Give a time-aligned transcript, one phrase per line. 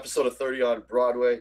[0.00, 1.40] episode of 30 on Broadway.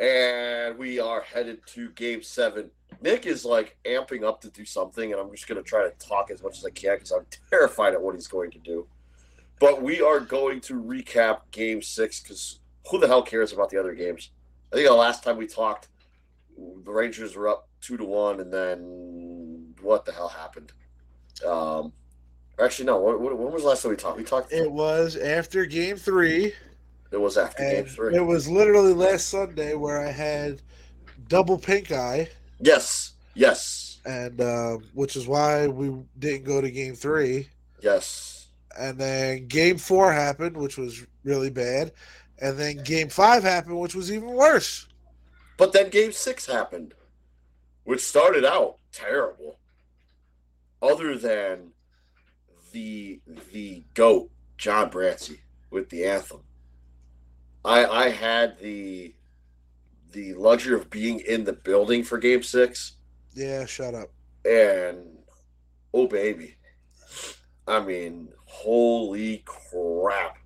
[0.00, 2.72] And we are headed to game seven.
[3.00, 5.92] Nick is like amping up to do something, and I'm just going to try to
[6.04, 8.88] talk as much as I can because I'm terrified at what he's going to do.
[9.60, 12.58] But we are going to recap game six because
[12.90, 14.30] who the hell cares about the other games?
[14.72, 15.86] I think the last time we talked,
[16.58, 20.72] the Rangers were up two to one, and then what the hell happened?
[21.46, 21.92] Um,
[22.58, 23.00] actually, no.
[23.00, 24.18] When, was the last time we talked?
[24.18, 24.52] We talked.
[24.52, 26.54] It was after game three.
[27.14, 28.16] It was after game three.
[28.16, 30.62] It was literally last Sunday where I had
[31.28, 32.28] double pink eye.
[32.58, 33.12] Yes.
[33.34, 34.00] Yes.
[34.04, 37.50] And uh, which is why we didn't go to game three.
[37.80, 38.48] Yes.
[38.76, 41.92] And then game four happened, which was really bad.
[42.40, 44.88] And then game five happened, which was even worse.
[45.56, 46.94] But then game six happened,
[47.84, 49.60] which started out terrible.
[50.82, 51.70] Other than
[52.72, 53.20] the
[53.52, 55.38] the goat John Brancy
[55.70, 56.40] with the anthem.
[57.64, 59.14] I I had the
[60.12, 62.96] the luxury of being in the building for game six.
[63.34, 64.10] Yeah, shut up.
[64.44, 65.18] And
[65.92, 66.56] oh baby.
[67.66, 70.38] I mean, holy crap.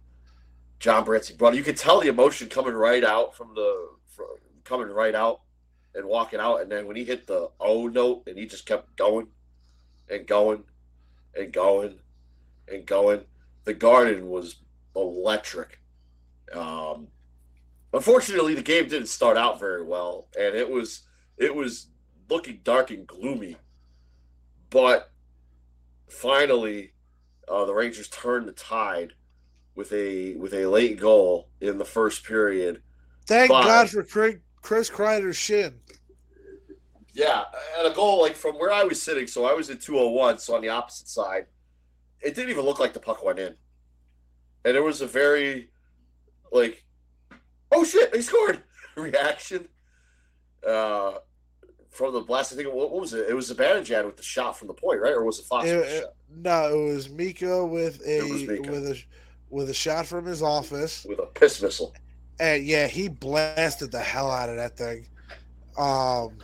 [0.78, 4.26] John Brancy brother, you could tell the emotion coming right out from the from,
[4.64, 5.40] coming right out
[5.94, 8.96] and walking out and then when he hit the O note and he just kept
[8.96, 9.26] going
[10.08, 10.62] and going
[11.36, 11.98] and going
[12.68, 13.22] and going.
[13.64, 14.56] The garden was
[14.94, 15.80] electric.
[16.54, 17.08] Um,
[17.92, 21.02] unfortunately, the game didn't start out very well, and it was
[21.36, 21.88] it was
[22.28, 23.56] looking dark and gloomy.
[24.70, 25.10] But
[26.08, 26.92] finally,
[27.48, 29.14] uh, the Rangers turned the tide
[29.74, 32.82] with a with a late goal in the first period.
[33.26, 34.02] Thank but, God for
[34.62, 35.74] Chris Kreider's shin.
[37.14, 37.44] Yeah,
[37.78, 39.26] and a goal like from where I was sitting.
[39.26, 41.46] So I was at 201, so on the opposite side
[42.20, 43.54] it didn't even look like the puck went in.
[44.64, 45.70] And it was a very
[46.52, 46.84] like
[47.72, 48.62] oh shit, they scored
[48.96, 49.68] reaction.
[50.66, 51.14] Uh
[51.90, 53.28] from the blast, I think what, what was it?
[53.28, 55.14] It was Zibanejad with the shot from the point, right?
[55.14, 55.66] Or was it Fox?
[55.66, 56.04] It, it,
[56.36, 58.22] no, it was Mikko with a
[58.70, 59.02] with a
[59.50, 61.94] with a shot from his office with a piss missile.
[62.38, 65.08] And yeah, he blasted the hell out of that thing.
[65.76, 66.38] Um,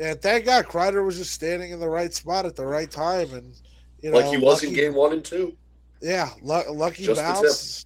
[0.00, 3.32] and thank God Kreider was just standing in the right spot at the right time,
[3.32, 3.54] and
[4.02, 5.56] you know, like he was lucky, in game one and two.
[6.00, 7.84] Yeah, l- lucky just bounce.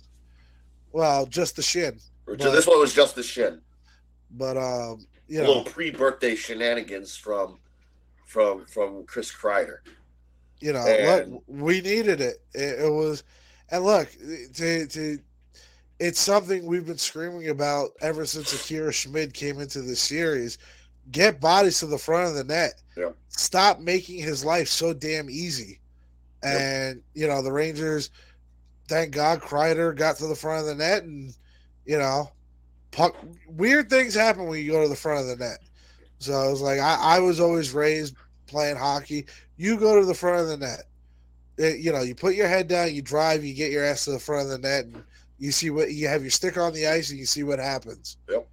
[0.95, 1.99] Well, just the shin.
[2.25, 3.61] But, this one was just the shin.
[4.31, 7.59] But um, you know, little pre-birthday shenanigans from
[8.27, 9.79] from from Chris Kreider.
[10.61, 12.37] You know, and, look, we needed it.
[12.55, 12.85] it.
[12.85, 13.25] It was,
[13.73, 14.09] and look,
[14.55, 15.19] to to
[15.99, 20.59] it's something we've been screaming about ever since Akira Schmid came into the series.
[21.11, 22.81] Get bodies to the front of the net.
[22.97, 23.11] Yeah.
[23.31, 25.81] Stop making his life so damn easy.
[26.45, 27.05] And yep.
[27.15, 28.11] you know the Rangers,
[28.89, 31.35] thank God, Kreider got to the front of the net, and
[31.85, 32.31] you know,
[32.91, 33.17] puck,
[33.49, 35.59] weird things happen when you go to the front of the net.
[36.19, 38.15] So I was like, I, I was always raised
[38.47, 39.27] playing hockey.
[39.57, 40.85] You go to the front of the net.
[41.57, 44.13] It, you know, you put your head down, you drive, you get your ass to
[44.13, 45.05] the front of the net, and
[45.39, 48.17] you see what you have your stick on the ice, and you see what happens.
[48.29, 48.49] Yep.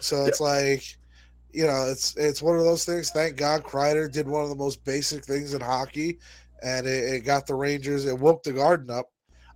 [0.00, 0.48] So it's yep.
[0.48, 0.96] like,
[1.52, 3.10] you know, it's it's one of those things.
[3.10, 6.18] Thank God Kreider did one of the most basic things in hockey,
[6.62, 8.04] and it, it got the Rangers.
[8.04, 9.10] It woke the Garden up.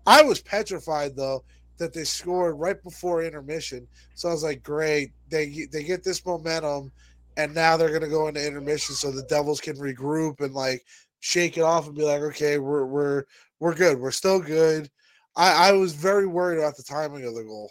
[0.06, 1.44] I was petrified though
[1.78, 3.86] that they scored right before intermission.
[4.14, 6.92] So I was like, great, they they get this momentum,
[7.36, 10.82] and now they're gonna go into intermission so the Devils can regroup and like
[11.20, 13.24] shake it off and be like, okay, we're we're
[13.60, 14.90] we're good, we're still good.
[15.36, 17.70] I, I was very worried about the timing of the goal,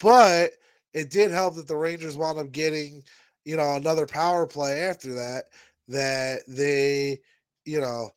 [0.00, 0.52] but
[0.92, 3.02] it did help that the Rangers wound up getting,
[3.44, 5.44] you know, another power play after that
[5.88, 7.20] that they,
[7.64, 8.10] you know,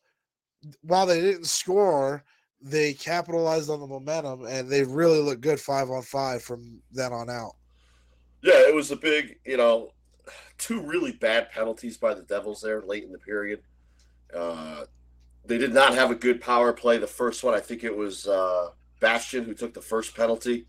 [0.82, 2.24] while they didn't score,
[2.60, 7.12] they capitalized on the momentum and they really looked good five on five from then
[7.12, 7.54] on out.
[8.42, 9.92] Yeah, it was a big, you know,
[10.58, 13.60] two really bad penalties by the Devils there late in the period.
[14.34, 14.84] Uh,
[15.44, 16.98] they did not have a good power play.
[16.98, 18.70] The first one, I think it was uh,
[19.00, 20.66] Bastian who took the first penalty.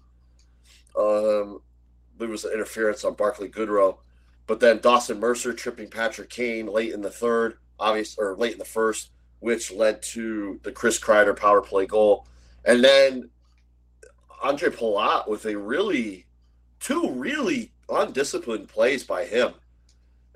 [0.98, 1.62] Um,
[2.18, 3.98] there was an interference on Barclay Goodrow.
[4.48, 8.58] But then Dawson Mercer tripping Patrick Kane late in the third, obvious or late in
[8.60, 12.28] the first, which led to the Chris Kreider power play goal.
[12.66, 13.30] And then
[14.44, 16.26] Ondrej Palat with a really
[16.80, 19.54] two really undisciplined plays by him.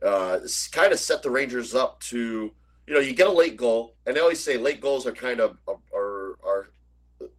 [0.02, 0.40] Uh,
[0.72, 2.52] kind of set the Rangers up to,
[2.88, 5.40] you know, you get a late goal, and they always say late goals are kind
[5.40, 5.58] of
[5.94, 6.68] are are,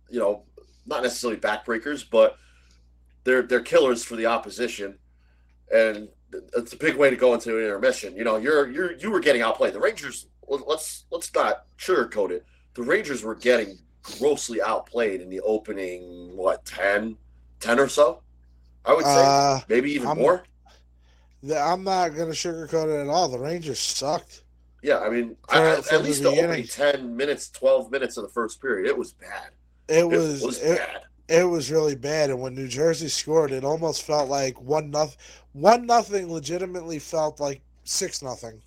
[0.09, 0.45] you know,
[0.87, 2.39] not necessarily backbreakers, but
[3.25, 4.99] they're they're killers for the opposition.
[5.73, 6.09] And
[6.57, 8.17] it's a big way to go into intermission.
[8.17, 9.75] You know, you're you're you were getting outplayed.
[9.75, 12.45] The Rangers let's let's not sugarcoat it.
[12.75, 17.17] The Rangers were getting grossly outplayed in the opening what 10,
[17.61, 18.21] 10 or so.
[18.85, 20.45] I would say Uh, maybe even I'm- more.
[21.43, 23.29] the, I'm not going to sugarcoat it at all.
[23.29, 24.43] The Rangers sucked.
[24.83, 28.17] Yeah, I mean, For- I, for at the least the opening ten minutes, twelve minutes
[28.19, 29.51] of the first period, it was bad.
[29.89, 31.03] It It was, was it, bad.
[31.29, 32.29] it was really bad.
[32.31, 35.17] And when New Jersey scored, it almost felt like one nothing.
[35.53, 38.61] One nothing legitimately felt like six nothing.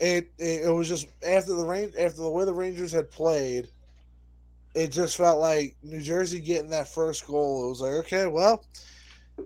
[0.00, 3.68] It, it it was just after the rain after the way the Rangers had played,
[4.74, 7.66] it just felt like New Jersey getting that first goal.
[7.66, 8.64] It was like, okay, well,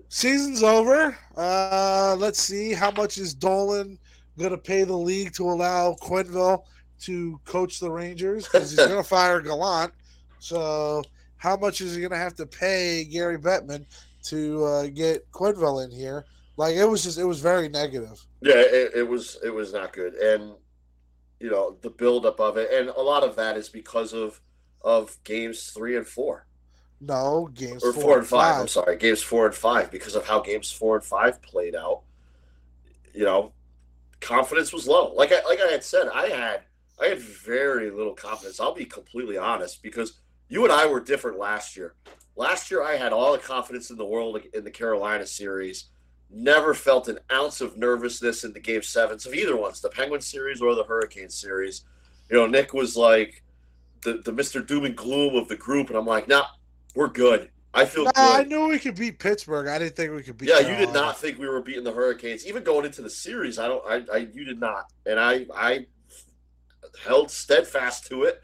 [0.08, 1.16] season's over.
[1.36, 3.98] Uh, let's see how much is Dolan
[4.38, 6.62] going to pay the league to allow Quenneville
[7.00, 9.92] to coach the Rangers because he's going to fire Gallant.
[10.38, 11.02] So
[11.36, 13.84] how much is he going to have to pay Gary Bettman
[14.24, 16.24] to uh, get Quenneville in here?
[16.56, 18.24] Like it was just it was very negative.
[18.40, 20.54] Yeah, it, it was it was not good, and
[21.40, 24.40] you know the buildup of it, and a lot of that is because of
[24.82, 26.46] of games three and four,
[27.00, 30.40] No games or four, and 5 I'm sorry, games four and five because of how
[30.40, 32.02] games four and five played out.
[33.14, 33.52] You know,
[34.20, 35.12] confidence was low.
[35.14, 36.62] Like I like I had said, I had
[37.00, 38.60] I had very little confidence.
[38.60, 41.94] I'll be completely honest because you and I were different last year.
[42.36, 45.86] Last year, I had all the confidence in the world in the Carolina series.
[46.30, 50.20] Never felt an ounce of nervousness in the game sevens of either ones, the Penguin
[50.20, 51.84] series or the Hurricane series.
[52.30, 53.42] You know, Nick was like
[54.02, 54.64] the, the Mr.
[54.64, 56.46] Doom and Gloom of the group, and I'm like, nah,
[56.94, 57.50] we're good.
[57.74, 59.68] I feel Nah, I knew we could beat Pittsburgh.
[59.68, 60.48] I didn't think we could beat.
[60.48, 63.58] Yeah, you did not think we were beating the Hurricanes, even going into the series.
[63.58, 63.84] I don't.
[63.86, 65.86] I, I you did not, and I I
[67.04, 68.42] held steadfast to it.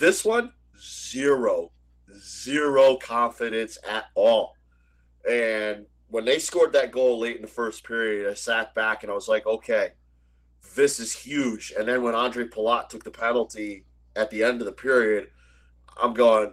[0.00, 1.70] This one, zero,
[2.18, 4.56] zero confidence at all.
[5.30, 9.10] And when they scored that goal late in the first period, I sat back and
[9.10, 9.90] I was like, okay,
[10.74, 11.72] this is huge.
[11.76, 15.28] And then when Ondrej Palat took the penalty at the end of the period,
[16.00, 16.52] I'm going,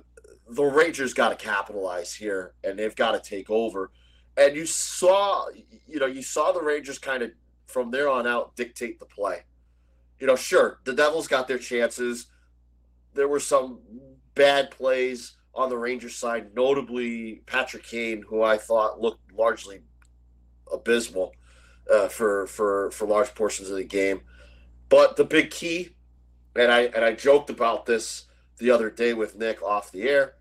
[0.50, 3.91] the Rangers got to capitalize here and they've got to take over.
[4.38, 5.47] And you saw,
[5.88, 7.31] you know, you saw the Rangers kind of
[7.67, 9.44] from there on out dictate the play.
[10.19, 12.27] You know, sure, the Devils got their chances.
[13.13, 13.79] There were some
[14.35, 19.81] bad plays on the Rangers side, notably Patrick Kane, who I thought looked largely
[20.71, 21.33] abysmal
[21.91, 24.21] uh, for for for large portions of the game.
[24.89, 25.95] But the big key,
[26.55, 28.25] and I and I joked about this
[28.57, 30.35] the other day with Nick off the air.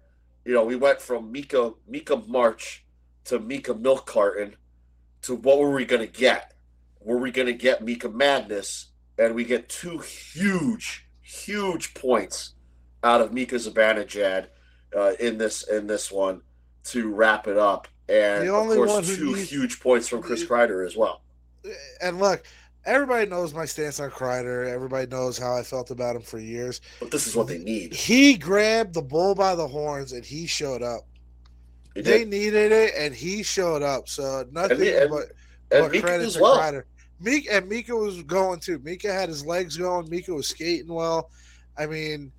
[0.44, 2.84] You know, we went from Mika Mika March
[3.24, 4.56] to Mika Milk Carton
[5.22, 6.54] to what were we going to get?
[7.00, 8.88] Were we going to get Mika Madness?
[9.18, 12.54] And we get two huge, huge points
[13.04, 14.46] out of Mika Zibanejad
[14.96, 16.42] uh, in this in this one
[16.84, 20.96] to wrap it up, and of course two needs- huge points from Chris Kreider as
[20.96, 21.22] well.
[22.02, 22.44] And look,
[22.84, 24.68] everybody knows my stance on Kreider.
[24.68, 26.80] Everybody knows how I felt about him for years.
[27.00, 27.94] But this is what they need.
[27.94, 31.02] He grabbed the bull by the horns and he showed up.
[31.94, 34.08] They They needed it and he showed up.
[34.08, 35.26] So nothing And, and, but,
[35.70, 36.58] and but credit to well.
[36.58, 36.82] Kreider.
[37.20, 38.80] Mika and Mika was going too.
[38.80, 40.08] Mika had his legs going.
[40.10, 41.30] Mika was skating well.
[41.78, 42.32] I mean,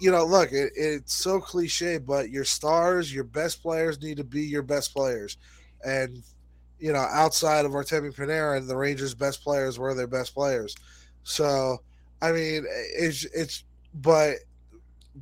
[0.00, 4.24] you know, look, it, it's so cliche, but your stars, your best players need to
[4.24, 5.36] be your best players.
[5.84, 6.22] And,
[6.78, 10.74] you know, outside of Artemi Panarin, the Rangers' best players were their best players.
[11.24, 11.82] So,
[12.22, 13.64] I mean, it's, it's,
[13.94, 14.36] but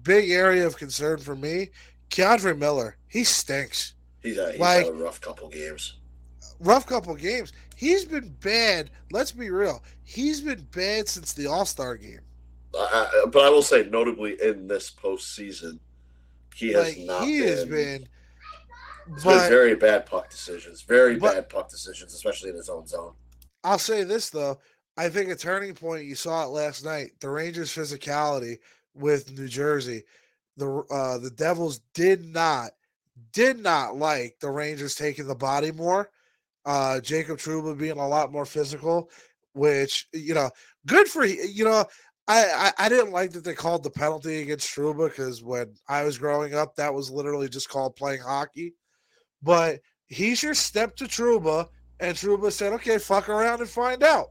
[0.02, 1.70] big area of concern for me,
[2.10, 5.98] K'Andre Miller, he stinks He's, uh, he's Like- had a rough couple games.
[6.60, 7.52] rough couple games.
[7.76, 8.90] He's been bad.
[9.12, 9.82] Let's be real.
[10.04, 12.20] He's been bad since the All Star game.
[12.76, 15.78] Uh, but I will say, notably in this postseason,
[16.54, 17.48] he has Like not he been.
[17.48, 18.08] has been,
[19.12, 20.82] it's been very bad puck decisions.
[20.82, 23.12] Very but- bad puck decisions, especially in his own zone.
[23.62, 24.58] I'll say this though.
[24.96, 26.04] I think a turning point.
[26.04, 27.12] You saw it last night.
[27.20, 28.58] The Rangers' physicality
[28.94, 30.04] with New Jersey.
[30.56, 32.70] The uh, the Devils did not
[33.32, 36.10] did not like the Rangers taking the body more.
[36.64, 39.10] Uh, Jacob Trouba being a lot more physical,
[39.54, 40.50] which you know,
[40.86, 41.84] good for you know.
[42.26, 42.44] I,
[42.78, 46.16] I, I didn't like that they called the penalty against Trouba because when I was
[46.18, 48.74] growing up, that was literally just called playing hockey.
[49.42, 51.68] But he sure stepped to Trouba,
[52.00, 54.30] and Trouba said, "Okay, fuck around and find out."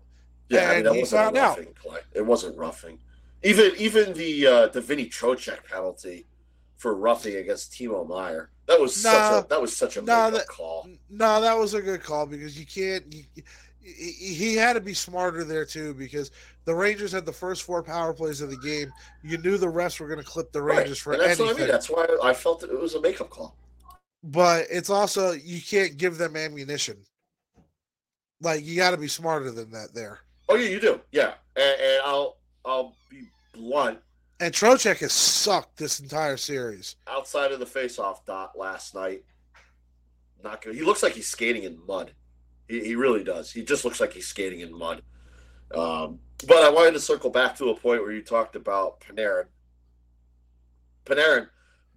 [0.50, 1.58] Yeah, I mean, that he wasn't found out.
[1.58, 2.00] roughing play.
[2.14, 3.00] It wasn't roughing.
[3.44, 6.26] Even even the uh, the Vinny Trocheck penalty
[6.78, 8.50] for roughing against Timo Meier.
[8.68, 10.88] That was such a that was such a Nah, that- call.
[11.10, 13.06] No, that was a good call because you can't.
[13.14, 13.24] You,
[13.86, 16.32] he had to be smarter there too because
[16.66, 18.92] the Rangers had the first four power plays of the game.
[19.24, 20.80] You knew the refs were going to clip the Right.
[20.80, 21.46] Rangers for And that's anything.
[21.48, 21.68] what I mean.
[21.68, 23.56] That's why I felt that it was a makeup call.
[24.24, 26.98] but it's also you can't give them ammunition.
[28.42, 30.20] Like you got to be smarter than that there.
[30.50, 31.00] Oh yeah, you do.
[31.12, 34.00] Yeah, and, and I'll I'll be blunt.
[34.40, 36.96] And Trocheck has sucked this entire series.
[37.08, 39.24] Outside of the face-off dot last night,
[40.44, 40.76] not good.
[40.76, 42.12] He looks like he's skating in mud.
[42.68, 43.52] He, he really does.
[43.52, 45.02] He just looks like he's skating in mud.
[45.74, 49.46] Um, but I wanted to circle back to a point where you talked about Panarin.
[51.06, 51.48] Panarin,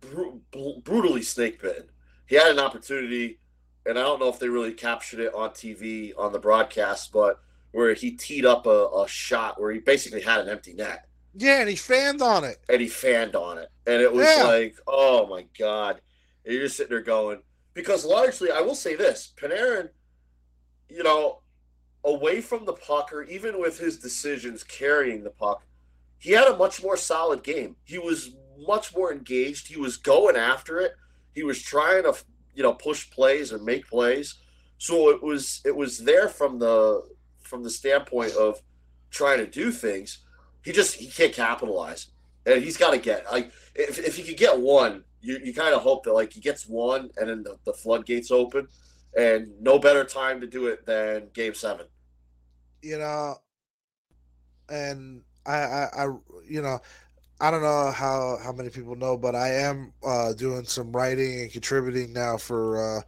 [0.01, 1.85] br- brutally snake bitten.
[2.27, 3.39] He had an opportunity,
[3.85, 7.41] and I don't know if they really captured it on TV on the broadcast, but
[7.73, 11.07] where he teed up a, a shot where he basically had an empty net.
[11.35, 12.59] Yeah, and he fanned on it.
[12.69, 13.69] And he fanned on it.
[13.87, 14.45] And it was yeah.
[14.45, 16.01] like, oh my God.
[16.45, 17.41] And you're just sitting there going,
[17.75, 19.91] because largely, I will say this Panarin,
[20.89, 21.43] you know,
[22.07, 25.63] away from the puck, or even with his decisions carrying the puck,
[26.19, 27.77] he had a much more solid game.
[27.85, 28.31] He was
[28.67, 29.69] much more engaged.
[29.69, 30.95] He was going after it.
[31.35, 32.15] He was trying to,
[32.55, 34.37] you know, push plays and make plays.
[34.79, 37.03] So it was it was there from the
[37.41, 38.63] from the standpoint of
[39.11, 40.19] trying to do things.
[40.65, 42.09] He just he can't capitalize,
[42.47, 45.75] and he's got to get like if if he could get one, you you kind
[45.75, 48.69] of hope that like he gets one, and then the, the floodgates open,
[49.17, 51.87] and no better time to do it than Game Seven.
[52.83, 53.37] You know,
[54.69, 56.05] and I I, I
[56.49, 56.81] you know
[57.41, 61.43] I don't know how how many people know, but I am uh, doing some writing
[61.43, 63.03] and contributing now for uh,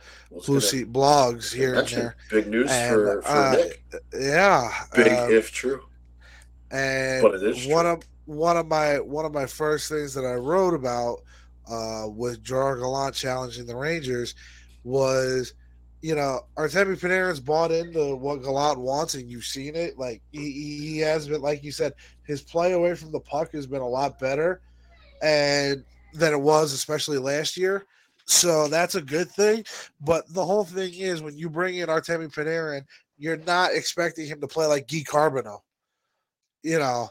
[0.47, 2.17] Blue Seat blogs here and there.
[2.31, 3.85] Big news and, for, for uh, Nick.
[4.15, 5.83] Yeah, big um, if true.
[6.71, 7.95] And but it is one true.
[7.95, 11.23] of one of my one of my first things that I wrote about
[11.67, 14.35] uh, with Gerard Gallant challenging the Rangers
[14.85, 15.55] was,
[16.01, 19.99] you know, Artemi Panarin's bought into what Gallant wants, and you've seen it.
[19.99, 21.93] Like he, he has been, like you said,
[22.25, 24.61] his play away from the puck has been a lot better,
[25.23, 27.85] and than it was, especially last year.
[28.27, 29.65] So that's a good thing.
[30.01, 32.85] But the whole thing is when you bring in Artemi Panarin,
[33.17, 35.61] you're not expecting him to play like Guy Carbonneau.
[36.63, 37.09] You know,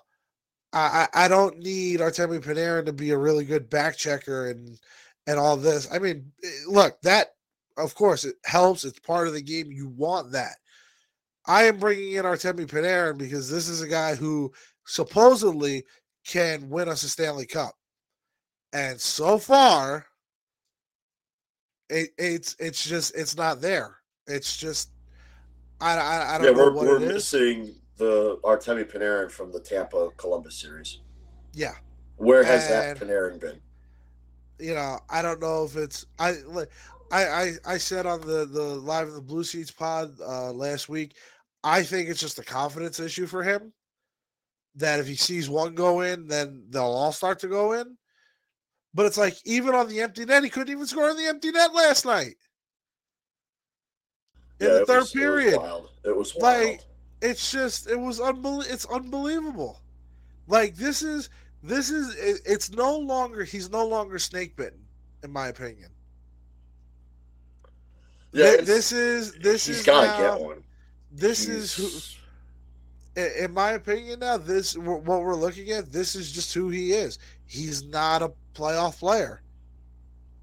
[0.72, 4.77] I, I don't need Artemi Panarin to be a really good back checker and
[5.25, 5.88] and all this.
[5.91, 7.34] I mean, eh, look, that
[7.77, 8.84] of course it helps.
[8.84, 9.72] It's part of the game.
[9.72, 10.55] You want that.
[11.46, 14.51] I am bringing in Artemi Panarin because this is a guy who
[14.86, 15.84] supposedly
[16.25, 17.74] can win us a Stanley Cup,
[18.74, 20.05] and so far,
[21.89, 23.96] it, it's it's just it's not there.
[24.27, 24.89] It's just
[25.79, 30.10] I I, I don't yeah, know what we're missing the Artemi Panarin from the Tampa
[30.17, 31.00] Columbus series.
[31.53, 31.75] Yeah.
[32.17, 33.60] Where has and, that Panarin been?
[34.60, 36.36] You know, I don't know if it's I
[37.12, 40.90] I I, I said on the the live in the Blue Seats pod uh, last
[40.90, 41.16] week.
[41.64, 43.74] I think it's just a confidence issue for him.
[44.76, 47.98] That if he sees one go in, then they'll all start to go in.
[48.94, 51.52] But it's like even on the empty net, he couldn't even score on the empty
[51.52, 52.36] net last night.
[54.60, 55.90] In yeah, the third was, period, it was wild.
[56.04, 56.66] It was wild.
[56.68, 56.82] like
[57.22, 58.74] it's just it was unbelievable.
[58.74, 59.82] It's unbelievable.
[60.48, 61.30] Like this is
[61.64, 64.84] this is it, it's no longer he's no longer snake bitten,
[65.24, 65.90] in my opinion.
[68.38, 70.63] This is this he's is gotta now, get one.
[71.12, 72.17] This is
[73.15, 74.20] who, in my opinion.
[74.20, 75.91] Now this what we're looking at.
[75.91, 77.20] This is just who he is.
[77.46, 79.41] He's not a playoff player,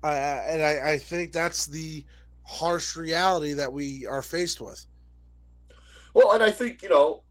[0.02, 2.04] uh, and I, I think that's the
[2.42, 4.84] harsh reality that we are faced with.
[6.14, 7.22] Well, and I think you know,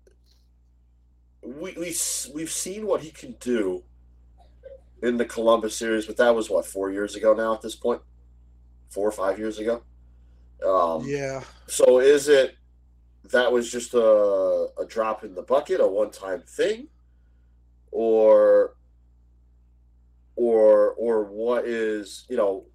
[1.41, 1.95] we we
[2.33, 3.83] we've seen what he can do
[5.01, 7.53] in the Columbus series, but that was what four years ago now.
[7.53, 8.01] At this point,
[8.89, 9.83] four or five years ago.
[10.65, 11.43] Um, yeah.
[11.67, 12.57] So is it
[13.31, 16.87] that was just a, a drop in the bucket, a one time thing,
[17.91, 18.75] or
[20.35, 22.65] or or what is you know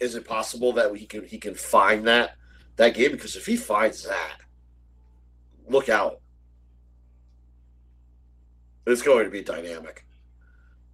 [0.00, 2.36] is it possible that he can he can find that
[2.76, 4.42] that game because if he finds that
[5.68, 6.20] look out.
[8.86, 10.04] It's going to be dynamic.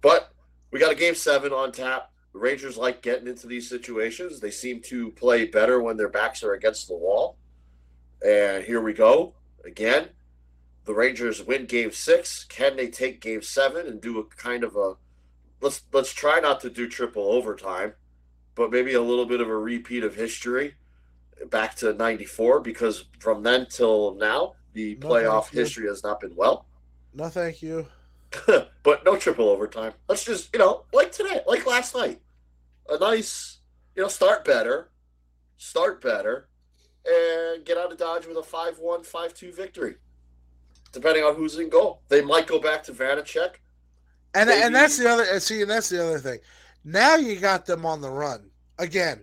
[0.01, 0.31] But
[0.71, 2.11] we got a game seven on tap.
[2.33, 4.39] The Rangers like getting into these situations.
[4.39, 7.37] They seem to play better when their backs are against the wall.
[8.25, 9.33] And here we go
[9.65, 10.09] again.
[10.85, 12.43] The Rangers win game six.
[12.43, 14.95] Can they take game seven and do a kind of a
[15.61, 17.93] let's let's try not to do triple overtime,
[18.55, 20.75] but maybe a little bit of a repeat of history
[21.49, 26.35] back to 94 because from then till now the no, playoff history has not been
[26.35, 26.65] well.
[27.13, 27.87] No, thank you.
[28.83, 29.93] but no triple overtime.
[30.07, 32.21] Let's just, you know, like today, like last night,
[32.89, 33.59] a nice,
[33.95, 34.89] you know, start better,
[35.57, 36.47] start better,
[37.05, 39.95] and get out of Dodge with a 5 1, 5 2 victory,
[40.91, 42.01] depending on who's in goal.
[42.09, 43.55] They might go back to Vanecek.
[44.35, 44.61] And, Maybe.
[44.61, 46.39] and that's the other, see, and that's the other thing.
[46.83, 49.21] Now you got them on the run again.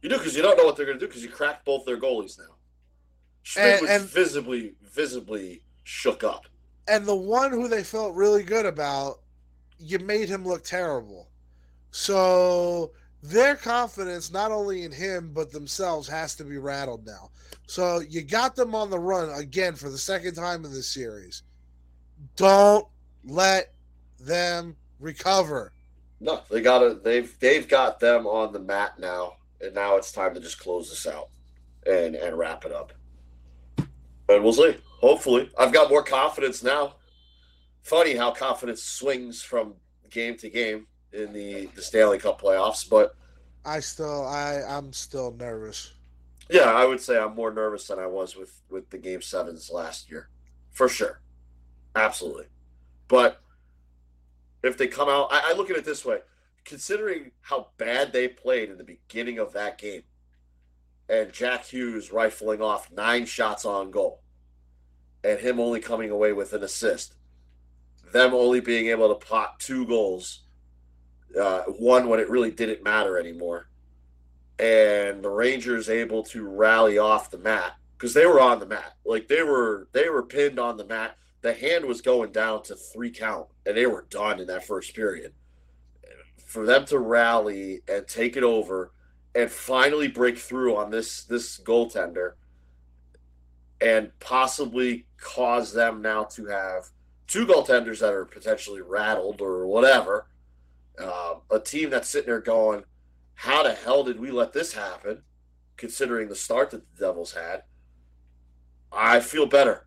[0.00, 1.84] You do because you don't know what they're going to do because you cracked both
[1.84, 2.54] their goalies now.
[3.42, 6.46] Schmid and, was and, visibly, visibly shook up.
[6.86, 9.20] And the one who they felt really good about
[9.78, 11.28] you made him look terrible.
[11.90, 17.30] So their confidence, not only in him, but themselves, has to be rattled now.
[17.66, 21.42] So you got them on the run again for the second time in this series.
[22.36, 22.86] Don't
[23.24, 23.72] let
[24.20, 25.72] them recover.
[26.20, 26.94] No, they got to.
[26.94, 30.90] They've they've got them on the mat now, and now it's time to just close
[30.90, 31.28] this out
[31.86, 32.92] and and wrap it up.
[34.28, 34.76] And we'll see.
[35.04, 36.94] Hopefully, I've got more confidence now.
[37.82, 39.74] Funny how confidence swings from
[40.08, 43.14] game to game in the the Stanley Cup playoffs, but
[43.66, 45.92] I still I I'm still nervous.
[46.48, 49.70] Yeah, I would say I'm more nervous than I was with with the game sevens
[49.70, 50.30] last year,
[50.70, 51.20] for sure,
[51.94, 52.46] absolutely.
[53.06, 53.42] But
[54.62, 56.20] if they come out, I, I look at it this way:
[56.64, 60.04] considering how bad they played in the beginning of that game,
[61.10, 64.22] and Jack Hughes rifling off nine shots on goal,
[65.24, 67.14] and him only coming away with an assist,
[68.12, 70.42] them only being able to pot two goals,
[71.40, 73.68] uh, one when it really didn't matter anymore,
[74.58, 78.94] and the Rangers able to rally off the mat because they were on the mat,
[79.04, 81.16] like they were they were pinned on the mat.
[81.40, 84.94] The hand was going down to three count, and they were done in that first
[84.94, 85.32] period.
[86.46, 88.92] For them to rally and take it over
[89.34, 92.34] and finally break through on this this goaltender
[93.80, 96.88] and possibly cause them now to have
[97.26, 100.26] two goaltenders that are potentially rattled or whatever.
[100.98, 102.84] Uh, a team that's sitting there going,
[103.34, 105.22] "How the hell did we let this happen?"
[105.76, 107.64] Considering the start that the Devils had,
[108.92, 109.86] I feel better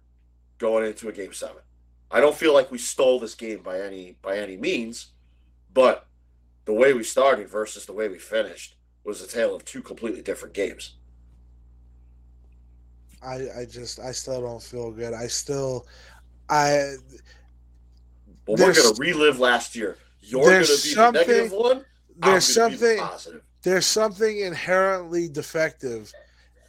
[0.57, 1.61] going into a game seven.
[2.11, 5.13] I don't feel like we stole this game by any by any means,
[5.73, 6.07] but
[6.65, 10.21] the way we started versus the way we finished was a tale of two completely
[10.21, 10.96] different games.
[13.23, 15.13] I I just I still don't feel good.
[15.13, 15.87] I still
[16.49, 16.93] I
[18.47, 19.97] Well, we're gonna relive last year.
[20.21, 21.85] You're gonna be the negative one.
[22.17, 23.41] There's something positive.
[23.63, 26.11] There's something inherently defective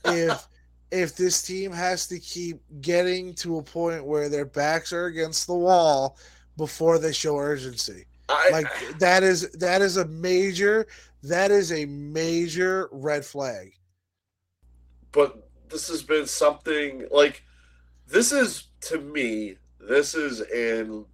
[0.05, 0.47] if
[0.91, 5.47] if this team has to keep getting to a point where their backs are against
[5.47, 6.19] the wall
[6.57, 8.05] before they show urgency.
[8.29, 10.87] I, like that is that is a major
[11.23, 13.73] that is a major red flag.
[15.13, 17.45] But this has been something like
[18.07, 21.05] this is to me this is in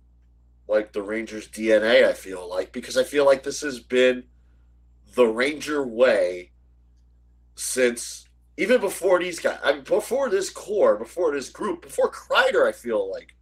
[0.69, 4.25] like the Rangers DNA I feel like because I feel like this has been
[5.15, 6.53] the Ranger way
[7.55, 12.67] since even before these guys I mean before this core before this group before Kreider
[12.67, 13.35] I feel like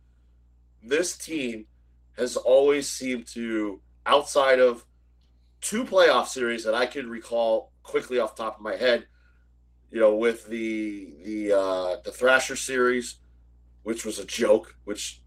[0.83, 1.67] this team
[2.17, 4.85] has always seemed to outside of
[5.61, 9.07] two playoff series that I can recall quickly off the top of my head
[9.93, 13.17] you know, with the the uh, the Thrasher series,
[13.83, 15.21] which was a joke, which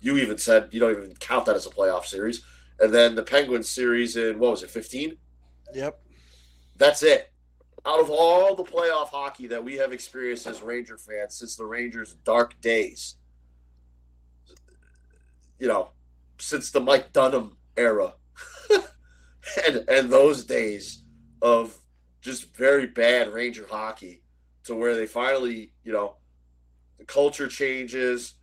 [0.00, 2.42] you even said you don't even count that as a playoff series,
[2.80, 5.16] and then the Penguins series in what was it, fifteen?
[5.72, 6.00] Yep.
[6.76, 7.32] That's it.
[7.86, 11.64] Out of all the playoff hockey that we have experienced as Ranger fans since the
[11.64, 13.14] Rangers' dark days,
[15.60, 15.90] you know,
[16.38, 18.14] since the Mike Dunham era,
[19.66, 21.04] and and those days
[21.40, 21.78] of
[22.20, 24.22] just very bad Ranger hockey
[24.64, 26.16] to where they finally, you know,
[26.98, 28.34] the culture changes.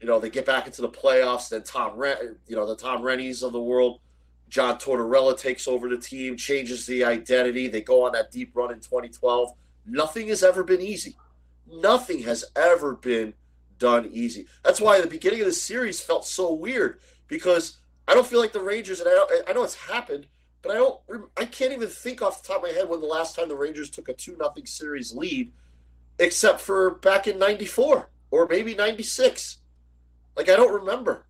[0.00, 1.48] You know, they get back into the playoffs.
[1.48, 4.00] Then Tom, Ren- you know, the Tom Renneys of the world,
[4.48, 7.68] John Tortorella takes over the team, changes the identity.
[7.68, 9.52] They go on that deep run in 2012.
[9.86, 11.16] Nothing has ever been easy.
[11.70, 13.34] Nothing has ever been
[13.78, 14.46] done easy.
[14.62, 18.52] That's why the beginning of the series felt so weird because I don't feel like
[18.52, 20.26] the Rangers, and I, I know it's happened,
[20.62, 21.00] but I don't.
[21.36, 23.56] I can't even think off the top of my head when the last time the
[23.56, 25.52] Rangers took a two nothing series lead,
[26.18, 29.58] except for back in '94 or maybe '96.
[30.36, 31.26] Like I don't remember.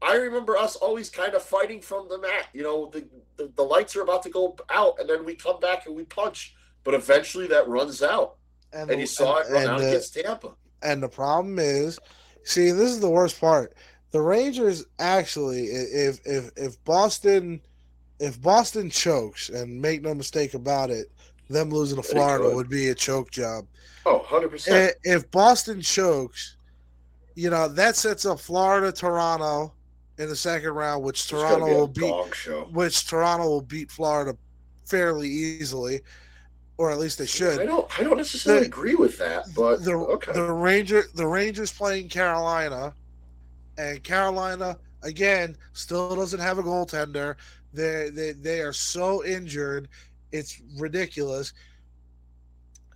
[0.00, 2.46] I remember us always kind of fighting from the mat.
[2.52, 3.04] You know, the,
[3.36, 6.04] the, the lights are about to go out, and then we come back and we
[6.04, 6.54] punch.
[6.84, 8.36] But eventually, that runs out,
[8.72, 10.52] and, and you saw and, it run out the, against Tampa.
[10.82, 11.98] And the problem is,
[12.44, 13.74] see, this is the worst part.
[14.10, 17.60] The Rangers actually, if if if Boston
[18.20, 21.10] if Boston chokes, and make no mistake about it,
[21.48, 23.66] them losing to Florida would be a choke job.
[24.04, 24.92] Oh, 100%.
[25.04, 26.56] If Boston chokes,
[27.34, 29.72] you know, that sets up Florida, Toronto
[30.18, 32.12] in the second round, which it's Toronto will beat
[32.72, 34.36] which Toronto will beat Florida
[34.84, 36.00] fairly easily.
[36.76, 37.60] Or at least they should.
[37.60, 40.32] I don't I don't necessarily the, agree with that, but the okay.
[40.32, 42.94] the Ranger the Rangers playing Carolina
[43.78, 47.34] and Carolina again still doesn't have a goaltender.
[47.72, 49.88] They they they are so injured,
[50.32, 51.52] it's ridiculous.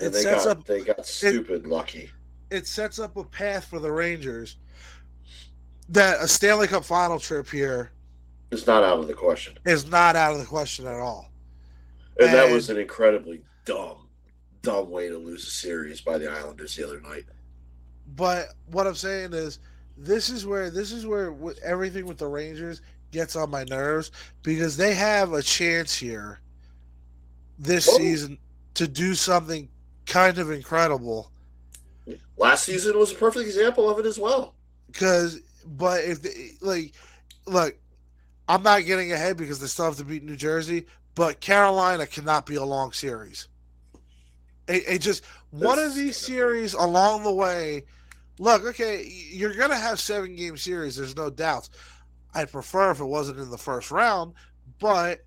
[0.00, 2.11] It sets got, up they got stupid it, lucky.
[2.50, 4.56] It sets up a path for the Rangers
[5.88, 7.92] that a Stanley Cup final trip here
[8.50, 9.58] It's not out of the question.
[9.64, 11.30] Is not out of the question at all.
[12.18, 14.08] And, and that was an incredibly dumb,
[14.62, 17.24] dumb way to lose a series by the Islanders the other night.
[18.16, 19.58] But what I'm saying is,
[19.96, 22.82] this is where this is where everything with the Rangers
[23.12, 24.11] gets on my nerves
[24.42, 26.40] because they have a chance here
[27.59, 27.96] this oh.
[27.96, 28.38] season
[28.75, 29.68] to do something
[30.07, 31.31] kind of incredible.
[32.37, 34.55] Last season was a perfect example of it as well.
[34.90, 36.94] Because, but if they, like,
[37.46, 37.77] look,
[38.48, 42.46] I'm not getting ahead because they still have to beat New Jersey, but Carolina cannot
[42.46, 43.48] be a long series.
[44.66, 47.85] It, it just one of these series along the way.
[48.38, 50.96] Look, okay, you're gonna have seven game series.
[50.96, 51.70] There's no doubts.
[52.34, 54.34] I'd prefer if it wasn't in the first round,
[54.78, 55.20] but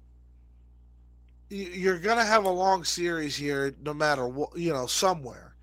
[1.50, 5.56] you're gonna have a long series here, no matter what, you know, somewhere.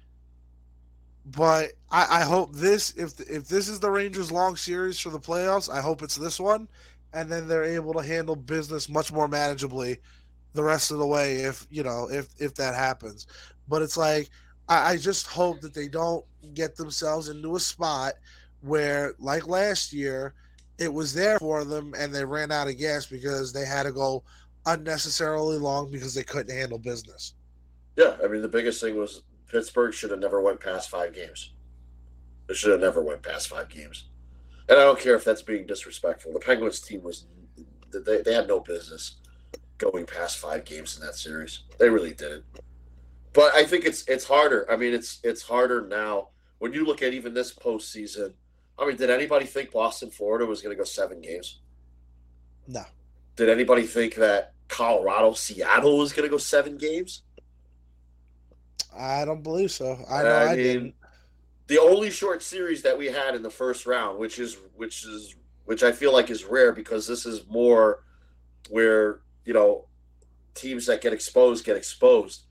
[1.24, 5.20] But I, I hope this, if if this is the Rangers' long series for the
[5.20, 6.68] playoffs, I hope it's this one,
[7.12, 9.98] and then they're able to handle business much more manageably
[10.54, 13.26] the rest of the way if you know if if that happens.
[13.68, 14.30] But it's like
[14.68, 16.24] I, I just hope that they don't
[16.54, 18.14] get themselves into a spot
[18.60, 20.34] where, like last year,
[20.82, 23.92] it was there for them and they ran out of gas because they had to
[23.92, 24.22] go
[24.66, 27.34] unnecessarily long because they couldn't handle business.
[27.96, 31.52] Yeah, I mean the biggest thing was Pittsburgh should have never went past five games.
[32.48, 34.08] They should have never went past five games.
[34.68, 36.32] And I don't care if that's being disrespectful.
[36.32, 37.26] The Penguins team was
[37.92, 39.16] they, they had no business
[39.78, 41.64] going past five games in that series.
[41.78, 42.44] They really didn't.
[43.32, 44.70] But I think it's it's harder.
[44.70, 48.34] I mean, it's it's harder now when you look at even this postseason.
[48.78, 51.60] I mean, did anybody think Boston, Florida was going to go seven games?
[52.66, 52.84] No.
[53.36, 57.22] Did anybody think that Colorado, Seattle was going to go seven games?
[58.96, 59.98] I don't believe so.
[60.10, 60.94] I know I, I mean, didn't.
[61.68, 65.34] The only short series that we had in the first round, which is which is
[65.64, 68.04] which I feel like is rare because this is more
[68.68, 69.86] where you know
[70.54, 72.42] teams that get exposed get exposed.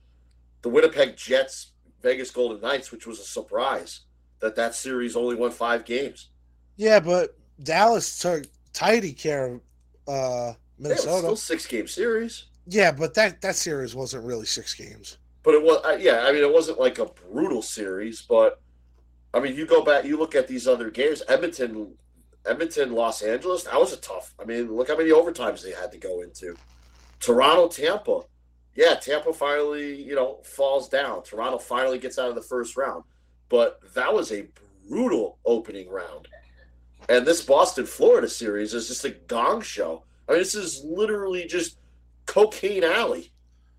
[0.63, 4.01] The Winnipeg Jets, Vegas Golden Knights, which was a surprise
[4.41, 6.29] that that series only won five games.
[6.77, 9.61] Yeah, but Dallas took tidy care of
[10.07, 11.11] uh, Minnesota.
[11.11, 12.45] Yeah, still six game series.
[12.67, 15.17] Yeah, but that that series wasn't really six games.
[15.43, 16.25] But it was, yeah.
[16.27, 18.61] I mean, it wasn't like a brutal series, but
[19.33, 21.23] I mean, you go back, you look at these other games.
[21.27, 21.93] Edmonton,
[22.45, 23.63] Edmonton, Los Angeles.
[23.63, 24.33] That was a tough.
[24.39, 26.55] I mean, look how many overtimes they had to go into.
[27.19, 28.21] Toronto, Tampa.
[28.75, 31.23] Yeah, Tampa finally, you know, falls down.
[31.23, 33.03] Toronto finally gets out of the first round,
[33.51, 34.47] but that was a
[34.89, 36.29] brutal opening round.
[37.09, 40.05] And this Boston, Florida series is just a gong show.
[40.27, 41.77] I mean, this is literally just
[42.25, 43.33] cocaine alley.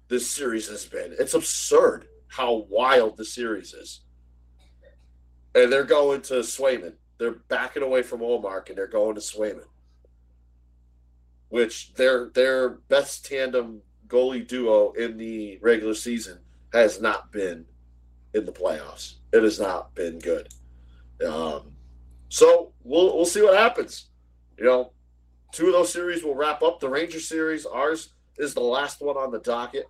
[0.09, 1.17] This series has been.
[1.19, 4.03] It's absurd how wild the series is.
[5.55, 6.93] And they're going to Swayman.
[7.17, 9.65] They're backing away from Ullmark and they're going to Swayman.
[11.49, 16.41] Which their their best tandem goalie duo in the regular season
[16.73, 17.65] has not been
[18.35, 19.15] in the playoffs.
[19.33, 20.49] It has not been good.
[21.27, 21.73] Um,
[22.29, 24.07] so we'll we'll see what happens.
[24.59, 24.93] You know,
[25.53, 26.81] two of those series will wrap up.
[26.81, 29.87] The Ranger series, ours is the last one on the docket.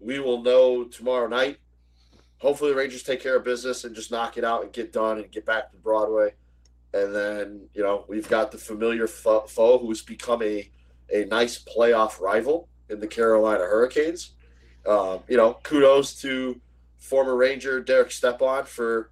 [0.00, 1.58] We will know tomorrow night.
[2.38, 5.18] Hopefully, the Rangers take care of business and just knock it out and get done
[5.18, 6.34] and get back to Broadway.
[6.94, 10.70] And then, you know, we've got the familiar foe who's become a,
[11.12, 14.34] a nice playoff rival in the Carolina Hurricanes.
[14.86, 16.60] Um, you know, kudos to
[16.98, 19.10] former Ranger Derek Stepan for,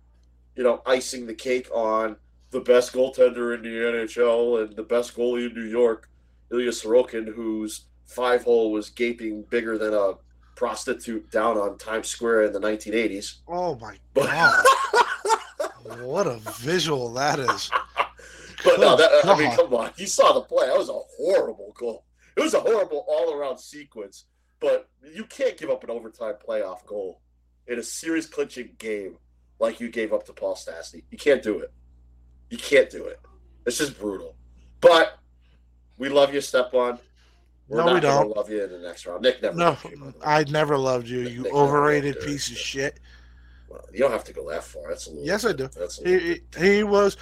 [0.55, 2.17] you know, icing the cake on
[2.51, 6.09] the best goaltender in the NHL and the best goalie in New York,
[6.53, 10.15] Ilya Sorokin, whose five hole was gaping bigger than a
[10.55, 13.37] prostitute down on Times Square in the 1980s.
[13.49, 14.65] Oh my god!
[16.01, 17.71] what a visual that is.
[18.65, 20.67] But no, that, I mean, come on, you saw the play.
[20.67, 22.05] That was a horrible goal.
[22.37, 24.25] It was a horrible all-around sequence.
[24.59, 27.21] But you can't give up an overtime playoff goal
[27.67, 29.17] in a series clinching game
[29.59, 31.03] like you gave up to Paul Stastny.
[31.11, 31.73] You can't do it.
[32.51, 33.21] You can't do it.
[33.65, 34.37] It's just brutal.
[34.81, 35.19] But
[35.99, 36.99] we love you, Stepan.
[37.69, 38.37] We're no, we don't.
[38.37, 39.23] Love you in the next round.
[39.23, 39.57] Nick never.
[39.57, 39.77] No,
[40.25, 41.21] I never loved you.
[41.23, 43.01] You Nick overrated piece of shit.
[43.69, 44.89] Well, you don't have to go that far.
[44.89, 45.25] That's a little.
[45.25, 45.69] Yes, I do.
[45.77, 47.17] That's he, he was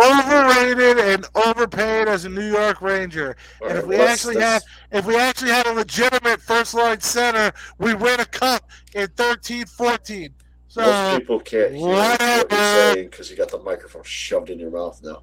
[0.00, 3.36] overrated and overpaid as a New York Ranger.
[3.60, 7.00] All and right, if we actually had if we actually had a legitimate first line
[7.00, 10.34] center, we win a cup in 13 14.
[10.68, 12.42] So most people can't hear whatever.
[12.42, 15.22] what you're saying because you got the microphone shoved in your mouth now.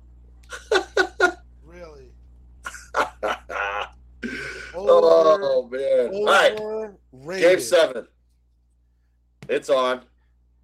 [1.64, 2.12] really?
[4.76, 6.10] oh man!
[6.14, 7.50] All right, rated.
[7.50, 8.08] game seven.
[9.50, 10.02] It's on.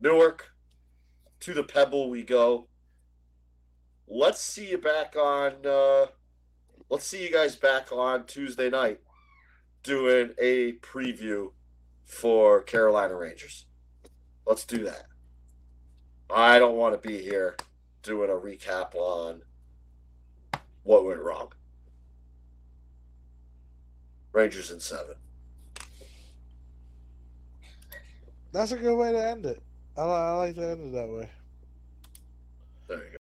[0.01, 0.49] Newark
[1.39, 2.67] to the Pebble we go.
[4.07, 5.65] Let's see you back on.
[5.65, 6.07] Uh,
[6.89, 8.99] let's see you guys back on Tuesday night
[9.83, 11.51] doing a preview
[12.05, 13.65] for Carolina Rangers.
[14.45, 15.05] Let's do that.
[16.33, 17.55] I don't want to be here
[18.01, 19.41] doing a recap on
[20.83, 21.51] what went wrong.
[24.31, 25.15] Rangers in seven.
[28.51, 29.61] That's a good way to end it.
[29.97, 31.29] I, I like to end it that way.
[32.87, 33.17] There you go.